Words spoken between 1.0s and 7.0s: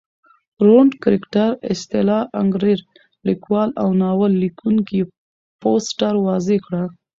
کرکټراصطلاح انکرېرلیکوال اوناول لیکوونکي فوسټر واضع کړه.